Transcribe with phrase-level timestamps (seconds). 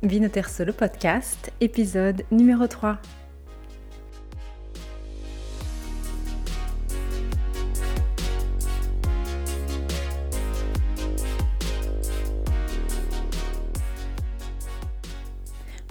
[0.00, 2.98] Vino Terzo, le podcast, épisode numéro 3.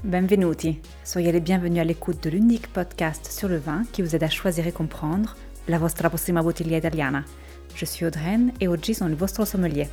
[0.05, 4.23] Benvenuti, soyez les bienvenus à l'écoute de l'unique podcast sur le vin qui vous aide
[4.23, 5.35] à choisir et comprendre
[5.67, 7.25] la vostra prossima bottiglia italiana.
[7.75, 9.89] Je suis Audreyne et oggi sono il vostro sommelier.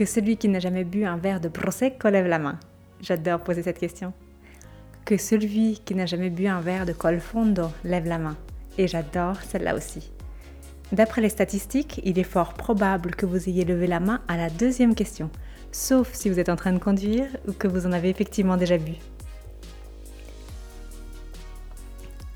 [0.00, 2.58] Que celui qui n'a jamais bu un verre de Prosecco lève la main.
[3.02, 4.14] J'adore poser cette question.
[5.04, 8.38] Que celui qui n'a jamais bu un verre de Colfondo lève la main.
[8.78, 10.10] Et j'adore celle-là aussi.
[10.90, 14.48] D'après les statistiques, il est fort probable que vous ayez levé la main à la
[14.48, 15.28] deuxième question,
[15.70, 18.78] sauf si vous êtes en train de conduire ou que vous en avez effectivement déjà
[18.78, 18.94] bu.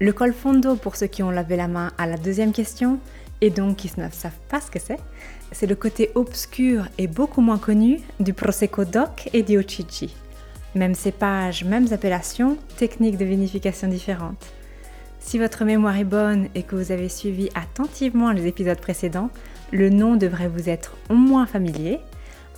[0.01, 2.99] Le Colfondo, pour ceux qui ont levé la main à la deuxième question,
[3.41, 5.01] et donc qui ne savent pas ce que c'est,
[5.53, 10.15] c'est le côté obscur et beaucoup moins connu du Prosecco DOC et du Ochichi.
[10.75, 14.53] Même cépage, mêmes appellations, techniques de vinification différentes.
[15.21, 19.31] Si votre mémoire est bonne et que vous avez suivi attentivement les épisodes précédents,
[19.73, 22.01] le nom devrait vous être au moins familier.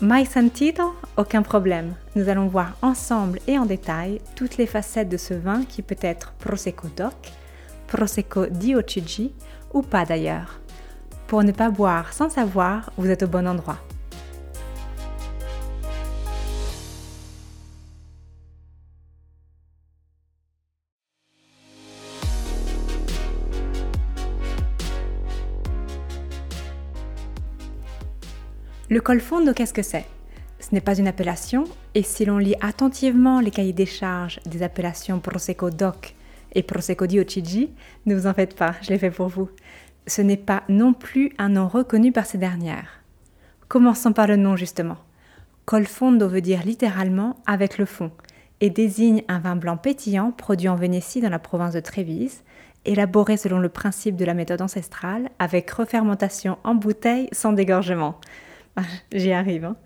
[0.01, 1.95] My sentido Aucun problème.
[2.17, 5.97] Nous allons voir ensemble et en détail toutes les facettes de ce vin qui peut
[6.01, 7.15] être Prosecco DOC,
[7.87, 9.33] Prosecco di Ochigi
[9.73, 10.61] ou pas d'ailleurs.
[11.27, 13.79] Pour ne pas boire sans savoir, vous êtes au bon endroit.
[28.89, 30.05] Le colfondo, qu'est-ce que c'est
[30.61, 31.65] Ce n'est pas une appellation,
[31.97, 36.15] et si l'on lit attentivement les cahiers des charges des appellations Prosecco DOC
[36.55, 37.19] et Prosecco di
[38.07, 39.51] ne vous en faites pas, je l'ai fait pour vous
[40.07, 43.03] ce n'est pas non plus un nom reconnu par ces dernières.
[43.69, 44.99] Commençons par le nom justement.
[45.65, 48.13] Colfondo veut dire littéralement avec le fond
[48.61, 52.45] et désigne un vin blanc pétillant produit en Vénétie dans la province de Trévise,
[52.85, 58.21] élaboré selon le principe de la méthode ancestrale avec refermentation en bouteille sans dégorgement.
[58.77, 59.65] Ah, j'y arrive.
[59.65, 59.77] Hein.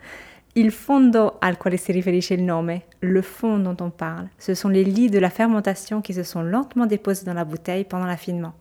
[0.56, 4.68] Il fondo al quale si riferisce il nome, le fond dont on parle, ce sont
[4.68, 8.52] les lits de la fermentation qui se sont lentement déposés dans la bouteille pendant l'affinement.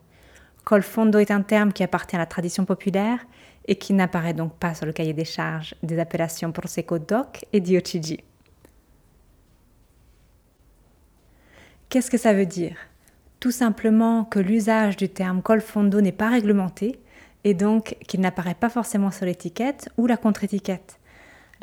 [0.70, 3.26] Colfondo est un terme qui appartient à la tradition populaire
[3.66, 7.60] et qui n'apparaît donc pas sur le cahier des charges des appellations Prosecco DOC et
[7.60, 8.20] Diochigi.
[11.90, 12.78] Qu'est-ce que ça veut dire?
[13.40, 17.00] Tout simplement que l'usage du terme Colfondo n'est pas réglementé
[17.44, 21.00] et donc qu'il n'apparaît pas forcément sur l'étiquette ou la contre-étiquette.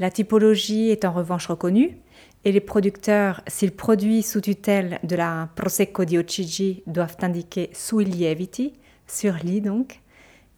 [0.01, 1.97] La typologie est en revanche reconnue
[2.45, 8.73] et les producteurs, s'ils produisent sous tutelle de la Prosecco Diochigi, doivent indiquer sui lieviti,
[9.07, 10.01] sur lit donc,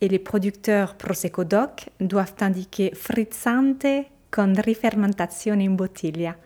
[0.01, 6.37] et les producteurs Prosecco DOC doivent indiquer frizzante con rifermentazione in bottiglia,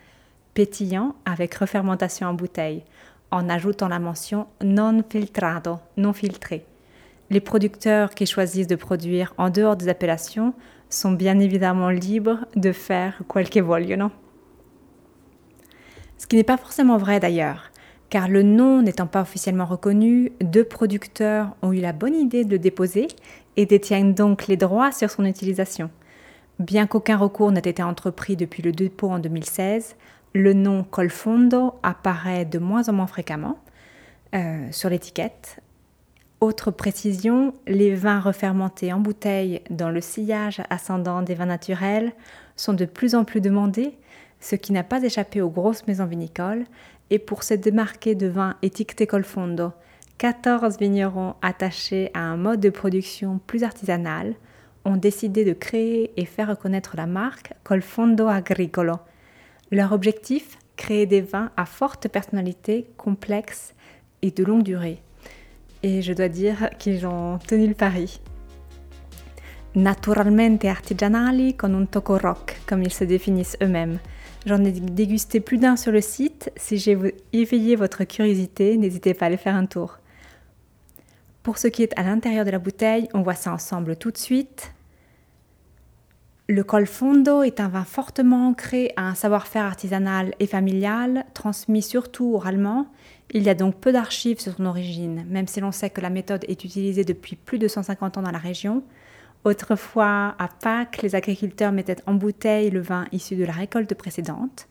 [0.54, 2.84] pétillant avec refermentation en bouteille,
[3.30, 6.64] en ajoutant la mention non filtrato, non filtré.
[7.30, 10.54] Les producteurs qui choisissent de produire en dehors des appellations
[10.90, 14.10] sont bien évidemment libres de faire quel que vogliono.
[16.18, 17.71] Ce qui n'est pas forcément vrai d'ailleurs
[18.12, 22.50] car le nom n'étant pas officiellement reconnu, deux producteurs ont eu la bonne idée de
[22.50, 23.08] le déposer
[23.56, 25.90] et détiennent donc les droits sur son utilisation.
[26.58, 29.96] Bien qu'aucun recours n'ait été entrepris depuis le dépôt en 2016,
[30.34, 33.58] le nom Colfondo apparaît de moins en moins fréquemment
[34.34, 35.60] euh, sur l'étiquette.
[36.42, 42.12] Autre précision, les vins refermentés en bouteille dans le sillage ascendant des vins naturels
[42.56, 43.96] sont de plus en plus demandés,
[44.42, 46.64] ce qui n'a pas échappé aux grosses maisons vinicoles,
[47.10, 49.72] et pour se démarquer de vin étiqueté Colfondo,
[50.18, 54.34] 14 vignerons attachés à un mode de production plus artisanal
[54.84, 58.96] ont décidé de créer et faire reconnaître la marque Colfondo Agricolo.
[59.70, 63.74] Leur objectif Créer des vins à forte personnalité, complexes
[64.22, 65.02] et de longue durée.
[65.82, 68.20] Et je dois dire qu'ils ont tenu le pari.
[69.74, 73.98] Naturalmente artigianali con un toco rock, comme ils se définissent eux-mêmes.
[74.44, 76.50] J'en ai dégusté plus d'un sur le site.
[76.56, 76.98] Si j'ai
[77.32, 79.98] éveillé votre curiosité, n'hésitez pas à aller faire un tour.
[81.42, 84.18] Pour ce qui est à l'intérieur de la bouteille, on voit ça ensemble tout de
[84.18, 84.72] suite.
[86.48, 92.34] Le Colfondo est un vin fortement ancré à un savoir-faire artisanal et familial, transmis surtout
[92.34, 92.86] oralement.
[93.30, 96.10] Il y a donc peu d'archives sur son origine, même si l'on sait que la
[96.10, 98.82] méthode est utilisée depuis plus de 150 ans dans la région.
[99.44, 104.68] Autrefois, à Pâques, les agriculteurs mettaient en bouteille le vin issu de la récolte précédente.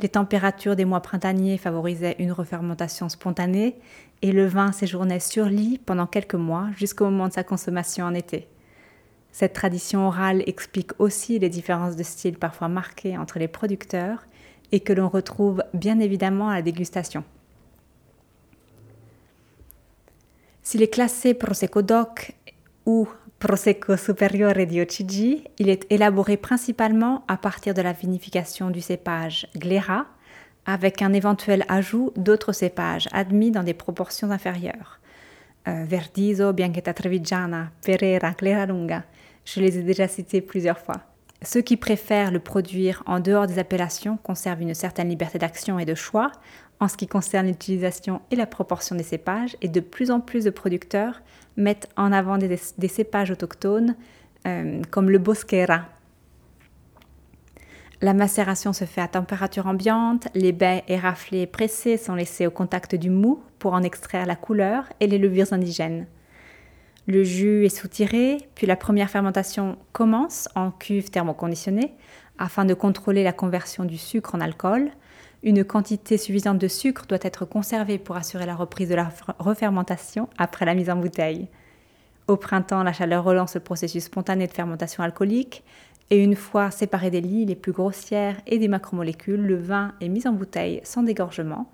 [0.00, 3.76] Les températures des mois printaniers favorisaient une refermentation spontanée
[4.22, 8.14] et le vin séjournait sur lit pendant quelques mois jusqu'au moment de sa consommation en
[8.14, 8.48] été.
[9.30, 14.24] Cette tradition orale explique aussi les différences de style parfois marquées entre les producteurs
[14.72, 17.24] et que l'on retrouve bien évidemment à la dégustation.
[20.62, 22.32] S'il est classé Prosecco DOC
[22.86, 23.06] ou
[23.44, 29.46] Prosecco Superiore di OCG, il est élaboré principalement à partir de la vinification du cépage
[29.54, 30.06] Glera,
[30.64, 34.98] avec un éventuel ajout d'autres cépages admis dans des proportions inférieures.
[35.68, 39.04] Euh, Verdiso, Bianchetta Trevigiana, Pereira, Glera Lunga,
[39.44, 41.02] je les ai déjà cités plusieurs fois.
[41.42, 45.84] Ceux qui préfèrent le produire en dehors des appellations conservent une certaine liberté d'action et
[45.84, 46.32] de choix
[46.80, 50.44] en ce qui concerne l'utilisation et la proportion des cépages, et de plus en plus
[50.44, 51.20] de producteurs
[51.56, 52.56] mettent en avant des,
[52.88, 53.96] cépages autochtones
[54.46, 55.86] euh, comme le Bosquera.
[58.00, 62.50] La macération se fait à température ambiante, les baies éraflées et pressées sont laissées au
[62.50, 66.06] contact du mou pour en extraire la couleur et les levures indigènes.
[67.06, 71.94] Le jus est soutiré, puis la première fermentation commence en cuve thermoconditionnée
[72.38, 74.90] afin de contrôler la conversion du sucre en alcool.
[75.46, 80.30] Une quantité suffisante de sucre doit être conservée pour assurer la reprise de la refermentation
[80.38, 81.48] après la mise en bouteille.
[82.28, 85.62] Au printemps, la chaleur relance le processus spontané de fermentation alcoolique
[86.08, 90.08] et une fois séparé des lits les plus grossières et des macromolécules, le vin est
[90.08, 91.70] mis en bouteille sans dégorgement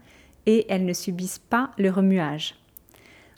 [0.46, 2.56] et elles ne subissent pas le remuage.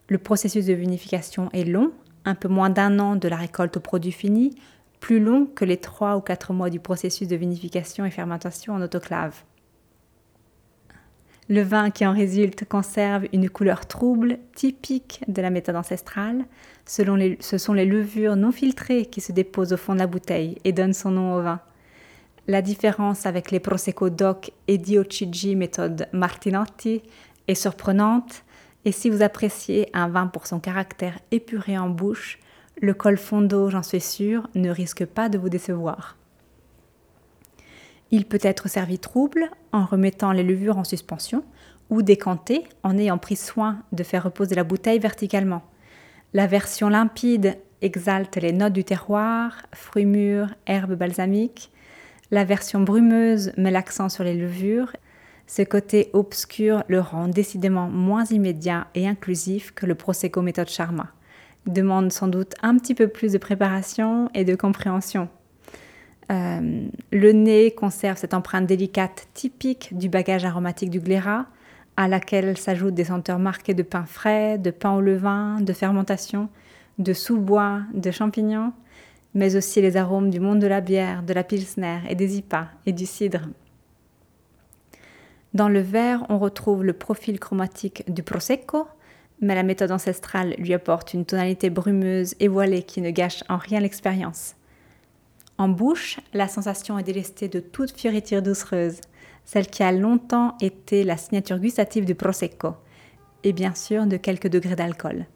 [0.08, 1.93] Le processus de vinification est long,
[2.25, 4.56] un peu moins d'un an de la récolte au produit fini,
[4.99, 8.81] plus long que les 3 ou 4 mois du processus de vinification et fermentation en
[8.81, 9.43] autoclave.
[11.48, 16.44] Le vin qui en résulte conserve une couleur trouble, typique de la méthode ancestrale.
[16.86, 20.72] Ce sont les levures non filtrées qui se déposent au fond de la bouteille et
[20.72, 21.60] donnent son nom au vin.
[22.48, 27.02] La différence avec les Prosecco DOC et Diocigi méthode Martinotti
[27.48, 28.44] est surprenante,
[28.84, 32.40] et si vous appréciez un vin pour son caractère épuré en bouche,
[32.80, 36.16] le col fondo, j'en suis sûr, ne risque pas de vous décevoir.
[38.14, 41.42] Il peut être servi trouble en remettant les levures en suspension
[41.88, 45.62] ou décanté en ayant pris soin de faire reposer la bouteille verticalement.
[46.34, 51.70] La version limpide exalte les notes du terroir, fruits mûrs, herbes balsamiques.
[52.30, 54.94] La version brumeuse met l'accent sur les levures.
[55.46, 61.08] Ce côté obscur le rend décidément moins immédiat et inclusif que le Prosecco méthode Charma.
[61.66, 65.30] Il demande sans doute un petit peu plus de préparation et de compréhension.
[66.32, 71.46] Euh, le nez conserve cette empreinte délicate typique du bagage aromatique du glérat,
[71.96, 76.49] à laquelle s'ajoutent des senteurs marquées de pain frais, de pain au levain, de fermentation,
[76.99, 78.73] de sous-bois, de champignons,
[79.34, 82.69] mais aussi les arômes du monde de la bière, de la pilsner et des IPA
[82.87, 83.43] et du cidre.
[85.52, 88.87] Dans le verre, on retrouve le profil chromatique du Prosecco,
[89.43, 93.58] mais la méthode ancestrale lui apporte une tonalité brumeuse et voilée qui ne gâche en
[93.58, 94.55] rien l'expérience.
[95.58, 99.00] En bouche, la sensation est délestée de toute fioriture doucereuse,
[99.44, 102.75] celle qui a longtemps été la signature gustative du Prosecco,
[103.44, 105.26] et bien sûr de quelques degrés d'alcool.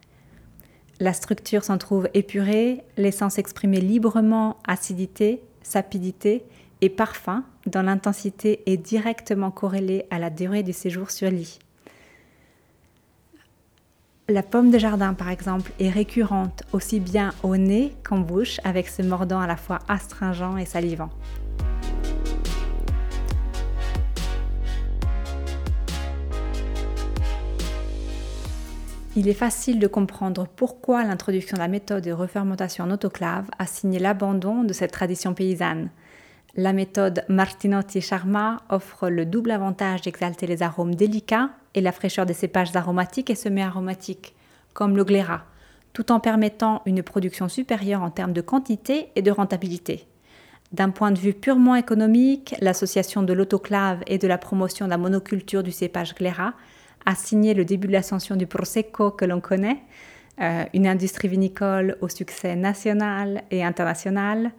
[0.98, 6.44] La structure s'en trouve épurée, l'essence exprimée librement acidité, sapidité
[6.80, 11.58] et parfum, dont l'intensité est directement corrélée à la durée du séjour sur lit.
[14.28, 18.88] La pomme de jardin, par exemple, est récurrente aussi bien au nez qu'en bouche, avec
[18.88, 21.10] ce mordant à la fois astringent et salivant.
[29.14, 33.66] Il est facile de comprendre pourquoi l'introduction de la méthode de refermentation en autoclave a
[33.66, 35.88] signé l'abandon de cette tradition paysanne.
[36.56, 42.34] La méthode Martinotti-Charma offre le double avantage d'exalter les arômes délicats et la fraîcheur des
[42.34, 44.34] cépages aromatiques et semi-aromatiques,
[44.72, 45.44] comme le glérat,
[45.92, 50.08] tout en permettant une production supérieure en termes de quantité et de rentabilité.
[50.72, 54.98] D'un point de vue purement économique, l'association de l'autoclave et de la promotion de la
[54.98, 56.54] monoculture du cépage glérat
[57.04, 59.80] a signé le début de l'ascension du Prosecco que l'on connaît,
[60.40, 64.50] euh, une industrie vinicole au succès national et international,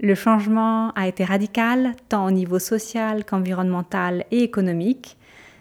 [0.00, 5.17] le changement a été radical, tant au niveau social qu'environnemental et économique.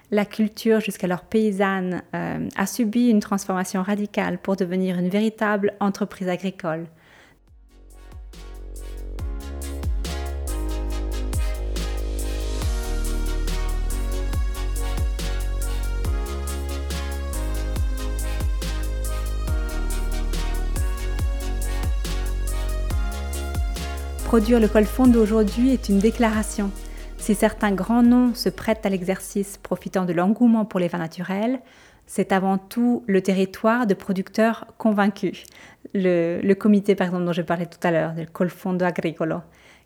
[0.10, 6.30] La culture, jusqu'alors paysanne, euh, a subi une transformation radicale pour devenir une véritable entreprise
[6.30, 6.88] agricole.
[24.24, 26.72] Produire le col fond d'aujourd'hui est une déclaration.
[27.28, 31.60] Si certains grands noms se prêtent à l'exercice profitant de l'engouement pour les vins naturels,
[32.06, 35.44] c'est avant tout le territoire de producteurs convaincus.
[35.94, 39.42] Le, comité, par exemple, dont je parlais tout à l'heure, le Colfondo Agricolo.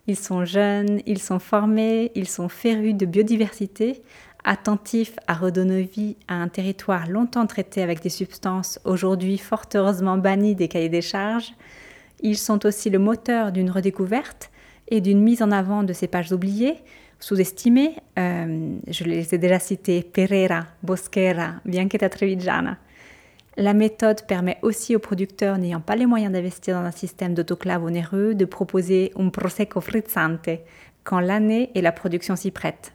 [0.05, 4.03] Ils sont jeunes, ils sont formés, ils sont férus de biodiversité,
[4.43, 10.19] attentifs à redonner vie à un territoire longtemps traité avec des substances aujourd'hui fort heureusement
[10.19, 11.55] bannies des cahiers des charges.
[12.19, 14.51] Ils sont aussi le moteur d'une redécouverte
[14.89, 16.77] et d'une mise en avant de ces pages oubliées,
[17.21, 17.95] sous-estimées.
[18.19, 22.77] Euh, je les ai déjà citées Pereira, Bosquera, Bianchetta Trevigiana.
[23.57, 27.83] La méthode permet aussi aux producteurs n'ayant pas les moyens d'investir dans un système d'autoclave
[27.83, 30.49] onéreux de proposer un prosecco frizzante
[31.03, 32.93] quand l'année et la production s'y prêtent.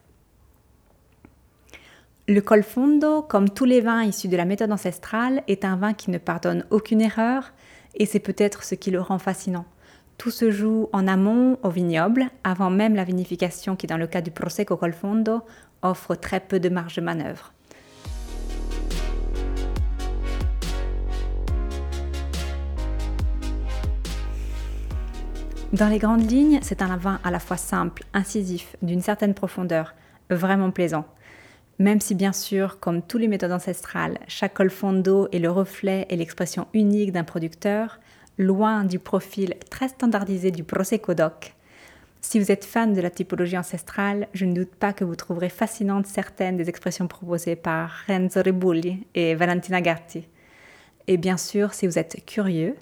[2.29, 6.11] Le Colfondo, comme tous les vins issus de la méthode ancestrale, est un vin qui
[6.11, 7.53] ne pardonne aucune erreur
[7.95, 9.67] et c'est peut-être ce qui le rend fascinant.
[10.19, 14.23] Tout se joue en amont au vignoble, avant même la vinification qui, dans le cas
[14.23, 15.43] du Prosecco Colfondo,
[15.83, 17.53] offre très peu de marge de manœuvre.
[25.73, 29.95] Dans les grandes lignes, c'est un vin à la fois simple, incisif, d'une certaine profondeur,
[30.31, 31.05] vraiment plaisant.
[31.79, 36.07] Même si bien sûr, comme tous les méthodes ancestrales, chaque col fondo est le reflet
[36.09, 37.99] et l'expression unique d'un producteur,
[38.39, 41.55] loin du profil très standardisé du Prosecco Doc.
[42.21, 45.49] Si vous êtes fan de la typologie ancestrale, je ne doute pas que vous trouverez
[45.49, 50.27] fascinantes certaines des expressions proposées par Renzo Rebulli et Valentina Gatti.
[51.07, 52.75] Et bien sûr, si vous êtes curieux,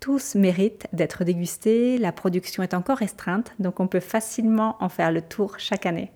[0.00, 5.12] tous méritent d'être dégustés, la production est encore restreinte, donc on peut facilement en faire
[5.12, 6.10] le tour chaque année.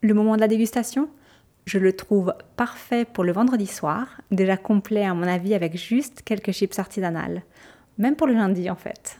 [0.00, 1.08] Le moment de la dégustation?
[1.64, 6.22] Je le trouve parfait pour le vendredi soir, déjà complet à mon avis avec juste
[6.22, 7.42] quelques chips artisanales.
[7.98, 9.18] Même pour le lundi en fait.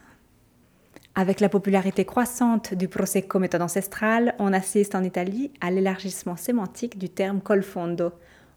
[1.15, 6.99] Avec la popularité croissante du Prosecco méthode ancestrale, on assiste en Italie à l'élargissement sémantique
[6.99, 8.13] du terme colfondo,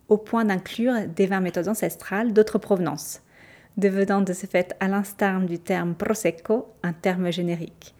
[0.08, 3.22] au point d'inclure des vins méthodes ancestrales d'autres provenances,
[3.76, 7.94] devenant de ce fait à l'instar du terme Prosecco un terme générique.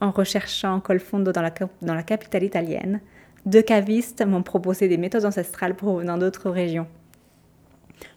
[0.00, 3.00] En recherchant colfondo dans la, dans la capitale italienne,
[3.46, 6.86] deux cavistes m'ont proposé des méthodes ancestrales provenant d'autres régions.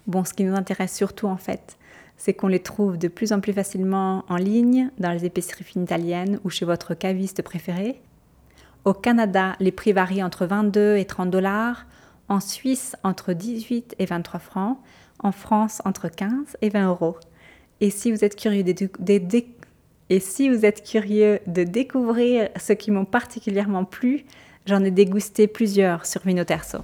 [0.08, 1.78] Bon, ce qui nous intéresse surtout en fait,
[2.18, 5.84] c'est qu'on les trouve de plus en plus facilement en ligne, dans les épiceries fines
[5.84, 8.02] italiennes ou chez votre caviste préféré.
[8.86, 11.86] Au Canada, les prix varient entre 22 et 30 dollars,
[12.28, 14.78] en Suisse entre 18 et 23 francs,
[15.20, 17.18] en France entre 15 et 20 euros.
[17.80, 18.64] Et si vous êtes curieux
[21.48, 24.26] de, découvrir ce qui m'ont particulièrement plu,
[24.66, 26.80] J'en ai dégusté plusieurs sur Vino Terzo.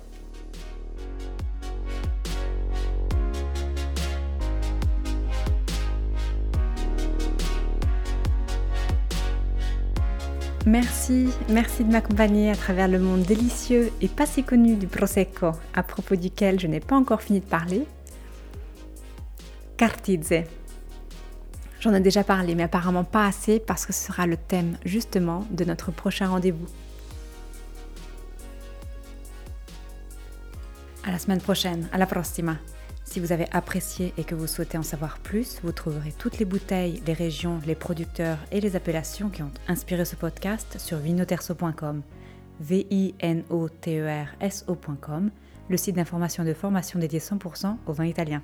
[10.65, 15.51] Merci, merci de m'accompagner à travers le monde délicieux et pas si connu du Prosecco,
[15.74, 17.86] à propos duquel je n'ai pas encore fini de parler.
[19.77, 20.43] Cartizze.
[21.79, 25.48] J'en ai déjà parlé, mais apparemment pas assez parce que ce sera le thème justement
[25.50, 26.67] de notre prochain rendez-vous.
[31.03, 32.58] À la semaine prochaine, à la prossima.
[33.06, 36.46] Si vous avez apprécié et que vous souhaitez en savoir plus, vous trouverez toutes les
[36.46, 42.01] bouteilles, les régions, les producteurs et les appellations qui ont inspiré ce podcast sur vinoterso.com,
[42.60, 44.25] v i n o t e
[45.70, 48.44] le site d'information de formation dédié 100% au vin italien.